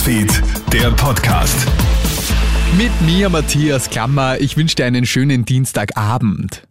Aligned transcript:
Newsfeed, 0.00 0.42
der 0.72 0.90
Podcast. 0.92 1.66
Mit 2.78 2.90
mir, 3.02 3.28
Matthias 3.28 3.90
Klammer. 3.90 4.40
Ich 4.40 4.56
wünsche 4.56 4.76
dir 4.76 4.86
einen 4.86 5.04
schönen 5.04 5.44
Dienstagabend. 5.44 6.62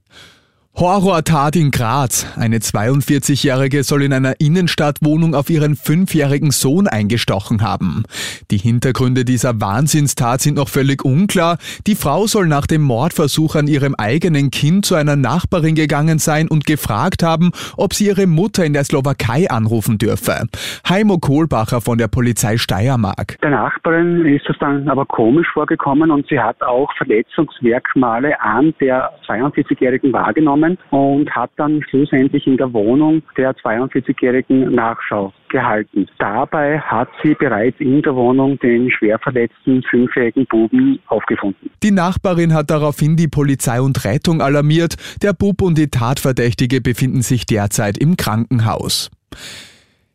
Horrortat 0.79 1.57
in 1.57 1.71
Graz. 1.71 2.25
Eine 2.39 2.59
42-Jährige 2.59 3.83
soll 3.83 4.01
in 4.01 4.13
einer 4.13 4.39
Innenstadtwohnung 4.39 5.35
auf 5.35 5.49
ihren 5.49 5.75
fünfjährigen 5.75 6.51
Sohn 6.51 6.87
eingestochen 6.87 7.61
haben. 7.61 8.03
Die 8.49 8.59
Hintergründe 8.59 9.25
dieser 9.25 9.59
Wahnsinnstat 9.59 10.39
sind 10.39 10.55
noch 10.55 10.69
völlig 10.69 11.03
unklar. 11.03 11.57
Die 11.85 11.95
Frau 11.95 12.27
soll 12.27 12.47
nach 12.47 12.65
dem 12.65 12.81
Mordversuch 12.81 13.57
an 13.57 13.67
ihrem 13.67 13.93
eigenen 13.97 14.51
Kind 14.51 14.85
zu 14.85 14.95
einer 14.95 15.17
Nachbarin 15.17 15.75
gegangen 15.75 16.17
sein 16.17 16.47
und 16.47 16.65
gefragt 16.65 17.23
haben, 17.23 17.51
ob 17.75 17.93
sie 17.93 18.07
ihre 18.07 18.25
Mutter 18.25 18.63
in 18.63 18.71
der 18.71 18.85
Slowakei 18.85 19.49
anrufen 19.49 19.97
dürfe. 19.97 20.45
Heimo 20.87 21.17
Kohlbacher 21.17 21.81
von 21.81 21.97
der 21.97 22.07
Polizei 22.07 22.55
Steiermark. 22.55 23.37
Der 23.41 23.49
Nachbarin 23.49 24.25
ist 24.25 24.49
es 24.49 24.55
dann 24.59 24.87
aber 24.87 25.05
komisch 25.05 25.49
vorgekommen 25.53 26.09
und 26.09 26.25
sie 26.29 26.39
hat 26.39 26.61
auch 26.61 26.89
Verletzungsmerkmale 26.95 28.39
an 28.39 28.73
der 28.79 29.11
42-Jährigen 29.27 30.13
wahrgenommen 30.13 30.68
und 30.91 31.29
hat 31.31 31.51
dann 31.57 31.83
schlussendlich 31.89 32.45
in 32.47 32.57
der 32.57 32.71
Wohnung 32.73 33.21
der 33.37 33.55
42-Jährigen 33.55 34.73
Nachschau 34.73 35.33
gehalten. 35.49 36.07
Dabei 36.17 36.79
hat 36.79 37.09
sie 37.23 37.33
bereits 37.33 37.79
in 37.79 38.01
der 38.01 38.15
Wohnung 38.15 38.59
den 38.59 38.91
schwer 38.91 39.19
verletzten 39.19 39.83
fünfjährigen 39.83 40.45
Buben 40.45 40.99
aufgefunden. 41.07 41.69
Die 41.83 41.91
Nachbarin 41.91 42.53
hat 42.53 42.69
daraufhin 42.69 43.15
die 43.15 43.27
Polizei 43.27 43.81
und 43.81 44.03
Rettung 44.05 44.41
alarmiert. 44.41 44.95
Der 45.21 45.33
Bub 45.33 45.61
und 45.61 45.77
die 45.77 45.89
Tatverdächtige 45.89 46.81
befinden 46.81 47.21
sich 47.21 47.45
derzeit 47.45 47.97
im 47.97 48.17
Krankenhaus. 48.17 49.09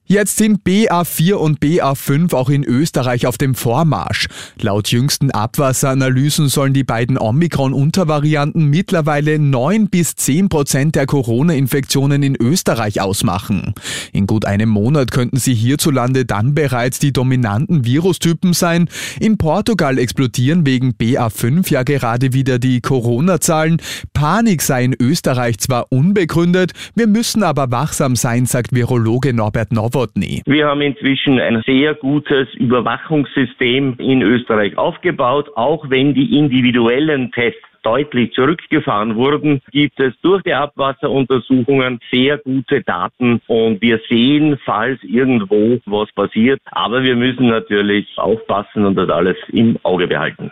Jetzt 0.06 0.36
sind 0.36 0.64
BA4 0.66 1.32
und 1.32 1.60
BA5 1.60 2.34
auch 2.34 2.50
in 2.50 2.62
Österreich 2.62 3.26
auf 3.26 3.38
dem 3.38 3.54
Vormarsch. 3.54 4.26
Laut 4.60 4.88
jüngsten 4.88 5.30
Abwasseranalysen 5.30 6.50
sollen 6.50 6.74
die 6.74 6.84
beiden 6.84 7.16
Omikron-Untervarianten 7.16 8.68
mittlerweile 8.68 9.38
9 9.38 9.88
bis 9.88 10.14
10 10.14 10.50
Prozent 10.50 10.94
der 10.94 11.06
Corona-Infektionen 11.06 12.22
in 12.22 12.36
Österreich 12.38 13.00
ausmachen. 13.00 13.72
In 14.12 14.26
gut 14.26 14.44
einem 14.44 14.68
Monat 14.68 15.10
könnten 15.10 15.38
sie 15.38 15.54
hierzulande 15.54 16.26
dann 16.26 16.54
bereits 16.54 16.98
die 16.98 17.14
dominanten 17.14 17.86
Virustypen 17.86 18.52
sein. 18.52 18.90
In 19.20 19.38
Portugal 19.38 19.96
explodieren 19.96 20.66
wegen 20.66 20.90
BA5 20.90 21.72
ja 21.72 21.82
gerade 21.82 22.34
wieder 22.34 22.58
die 22.58 22.82
Corona-Zahlen. 22.82 23.78
Panik 24.12 24.60
sei 24.60 24.84
in 24.84 24.94
Österreich 25.00 25.60
zwar 25.60 25.90
unbegründet, 25.90 26.72
wir 26.94 27.06
müssen 27.06 27.42
aber 27.42 27.70
wachsam 27.70 28.16
sein, 28.16 28.44
sagt 28.44 28.74
Virologe 28.74 29.32
Norbert 29.32 29.72
Nowotny. 29.72 29.93
Novotny. 29.94 30.42
Wir 30.46 30.66
haben 30.66 30.80
inzwischen 30.80 31.38
ein 31.38 31.62
sehr 31.66 31.94
gutes 31.94 32.52
Überwachungssystem 32.54 33.96
in 33.98 34.22
Österreich 34.22 34.76
aufgebaut, 34.76 35.50
auch 35.54 35.88
wenn 35.88 36.14
die 36.14 36.36
individuellen 36.36 37.30
Tests 37.32 37.60
deutlich 37.82 38.32
zurückgefahren 38.32 39.14
wurden, 39.14 39.60
gibt 39.70 40.00
es 40.00 40.14
durch 40.22 40.42
die 40.42 40.54
Abwasseruntersuchungen 40.54 42.00
sehr 42.10 42.38
gute 42.38 42.82
Daten 42.82 43.42
und 43.46 43.82
wir 43.82 44.00
sehen, 44.08 44.58
falls 44.64 44.98
irgendwo 45.02 45.78
was 45.84 46.10
passiert. 46.12 46.60
Aber 46.72 47.02
wir 47.02 47.14
müssen 47.14 47.46
natürlich 47.48 48.06
aufpassen 48.16 48.86
und 48.86 48.96
das 48.96 49.10
alles 49.10 49.36
im 49.52 49.78
Auge 49.82 50.06
behalten. 50.06 50.50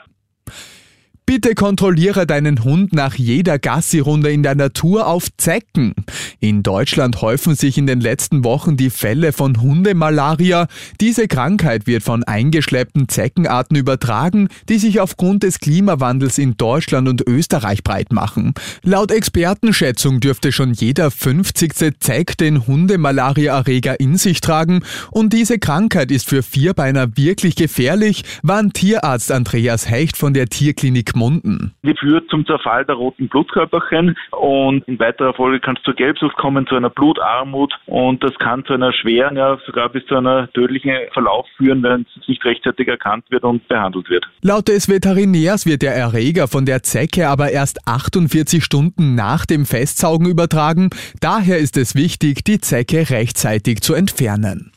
Bitte 1.34 1.54
kontrolliere 1.54 2.26
deinen 2.26 2.62
Hund 2.62 2.92
nach 2.92 3.14
jeder 3.14 3.58
Gassi-Runde 3.58 4.30
in 4.30 4.42
der 4.42 4.54
Natur 4.54 5.06
auf 5.06 5.28
Zecken. 5.38 5.94
In 6.40 6.62
Deutschland 6.62 7.22
häufen 7.22 7.54
sich 7.54 7.78
in 7.78 7.86
den 7.86 8.02
letzten 8.02 8.44
Wochen 8.44 8.76
die 8.76 8.90
Fälle 8.90 9.32
von 9.32 9.62
Hundemalaria. 9.62 10.66
Diese 11.00 11.28
Krankheit 11.28 11.86
wird 11.86 12.02
von 12.02 12.22
eingeschleppten 12.22 13.08
Zeckenarten 13.08 13.78
übertragen, 13.78 14.48
die 14.68 14.76
sich 14.76 15.00
aufgrund 15.00 15.42
des 15.42 15.58
Klimawandels 15.58 16.36
in 16.36 16.58
Deutschland 16.58 17.08
und 17.08 17.26
Österreich 17.26 17.82
breit 17.82 18.12
machen. 18.12 18.52
Laut 18.82 19.10
Expertenschätzung 19.10 20.20
dürfte 20.20 20.52
schon 20.52 20.74
jeder 20.74 21.10
50. 21.10 21.94
Zeck 21.98 22.36
den 22.36 22.66
Hundemalaria-Erreger 22.66 23.98
in 24.00 24.18
sich 24.18 24.42
tragen 24.42 24.82
und 25.10 25.32
diese 25.32 25.58
Krankheit 25.58 26.10
ist 26.10 26.28
für 26.28 26.42
Vierbeiner 26.42 27.16
wirklich 27.16 27.56
gefährlich, 27.56 28.22
warnt 28.42 28.74
Tierarzt 28.74 29.32
Andreas 29.32 29.88
Hecht 29.88 30.18
von 30.18 30.34
der 30.34 30.48
Tierklinik 30.48 31.21
Gmunden. 31.22 31.72
Die 31.82 31.94
führt 31.94 32.28
zum 32.30 32.44
Zerfall 32.46 32.84
der 32.84 32.96
roten 32.96 33.28
Blutkörperchen 33.28 34.16
und 34.32 34.86
in 34.88 34.98
weiterer 34.98 35.34
Folge 35.34 35.60
kann 35.60 35.76
es 35.76 35.82
zur 35.82 35.94
Gelbsucht 35.94 36.36
kommen, 36.36 36.66
zu 36.66 36.74
einer 36.74 36.90
Blutarmut 36.90 37.72
und 37.86 38.22
das 38.24 38.34
kann 38.38 38.64
zu 38.64 38.72
einer 38.72 38.92
schweren, 38.92 39.36
ja 39.36 39.58
sogar 39.66 39.88
bis 39.88 40.04
zu 40.06 40.16
einer 40.16 40.52
tödlichen 40.52 40.92
Verlauf 41.12 41.46
führen, 41.56 41.82
wenn 41.82 42.06
es 42.20 42.28
nicht 42.28 42.44
rechtzeitig 42.44 42.88
erkannt 42.88 43.24
wird 43.30 43.44
und 43.44 43.66
behandelt 43.68 44.08
wird. 44.10 44.26
Laut 44.42 44.68
des 44.68 44.88
Veterinärs 44.88 45.66
wird 45.66 45.82
der 45.82 45.94
Erreger 45.94 46.48
von 46.48 46.66
der 46.66 46.82
Zecke 46.82 47.28
aber 47.28 47.50
erst 47.50 47.86
48 47.86 48.64
Stunden 48.64 49.14
nach 49.14 49.46
dem 49.46 49.64
Festsaugen 49.64 50.28
übertragen. 50.28 50.90
Daher 51.20 51.58
ist 51.58 51.76
es 51.76 51.94
wichtig, 51.94 52.44
die 52.44 52.60
Zecke 52.60 53.10
rechtzeitig 53.10 53.80
zu 53.80 53.94
entfernen. 53.94 54.72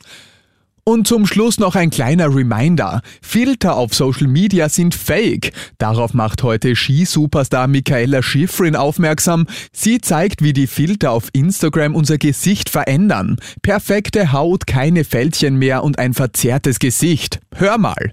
Und 0.88 1.08
zum 1.08 1.26
Schluss 1.26 1.58
noch 1.58 1.74
ein 1.74 1.90
kleiner 1.90 2.32
Reminder. 2.32 3.00
Filter 3.20 3.74
auf 3.74 3.92
Social 3.92 4.28
Media 4.28 4.68
sind 4.68 4.94
fake. 4.94 5.50
Darauf 5.78 6.14
macht 6.14 6.44
heute 6.44 6.76
Skisuperstar 6.76 7.66
Michaela 7.66 8.22
Schifrin 8.22 8.76
aufmerksam. 8.76 9.48
Sie 9.72 10.00
zeigt, 10.00 10.42
wie 10.42 10.52
die 10.52 10.68
Filter 10.68 11.10
auf 11.10 11.24
Instagram 11.32 11.96
unser 11.96 12.18
Gesicht 12.18 12.68
verändern. 12.70 13.36
Perfekte 13.62 14.30
Haut, 14.30 14.68
keine 14.68 15.02
Fältchen 15.02 15.56
mehr 15.56 15.82
und 15.82 15.98
ein 15.98 16.14
verzerrtes 16.14 16.78
Gesicht. 16.78 17.40
Hör 17.52 17.78
mal. 17.78 18.12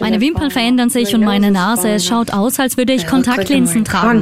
Meine 0.00 0.20
Wimpern 0.20 0.50
verändern 0.50 0.90
sich 0.90 1.14
und 1.14 1.24
meine 1.24 1.50
Nase. 1.50 1.88
Es 1.88 2.06
schaut 2.06 2.30
aus, 2.30 2.60
als 2.60 2.76
würde 2.76 2.92
ich 2.92 3.06
Kontaktlinsen 3.06 3.86
tragen. 3.86 4.20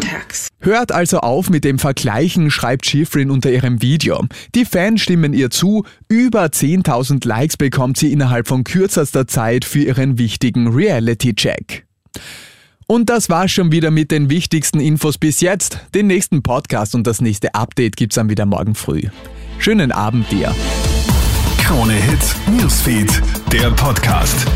Hört 0.64 0.92
also 0.92 1.19
auf 1.19 1.50
mit 1.50 1.62
dem 1.62 1.78
Vergleichen, 1.78 2.50
schreibt 2.50 2.86
Schifrin 2.86 3.30
unter 3.30 3.50
ihrem 3.50 3.82
Video. 3.82 4.25
Die 4.54 4.64
Fans 4.64 5.02
stimmen 5.02 5.34
ihr 5.34 5.50
zu. 5.50 5.84
Über 6.08 6.47
10.000 6.47 7.26
Likes 7.28 7.58
bekommt 7.58 7.98
sie 7.98 8.10
innerhalb 8.10 8.48
von 8.48 8.64
kürzester 8.64 9.26
Zeit 9.26 9.66
für 9.66 9.80
ihren 9.80 10.16
wichtigen 10.16 10.69
Reality-Check. 10.69 11.84
Und 12.86 13.10
das 13.10 13.28
war's 13.28 13.52
schon 13.52 13.72
wieder 13.72 13.91
mit 13.91 14.10
den 14.10 14.30
wichtigsten 14.30 14.80
Infos 14.80 15.19
bis 15.19 15.42
jetzt. 15.42 15.80
Den 15.94 16.06
nächsten 16.06 16.42
Podcast 16.42 16.94
und 16.94 17.06
das 17.06 17.20
nächste 17.20 17.54
Update 17.54 17.96
gibt's 17.96 18.14
dann 18.14 18.31
wieder 18.31 18.46
morgen 18.46 18.75
früh. 18.75 19.02
Schönen 19.58 19.92
Abend 19.92 20.31
dir. 20.32 20.54
Krone 21.58 21.92
Hits, 21.92 22.36
Newsfeed, 22.50 23.22
der 23.52 23.70
Podcast. 23.70 24.46